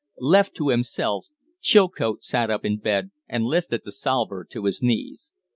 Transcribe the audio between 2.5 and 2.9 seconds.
in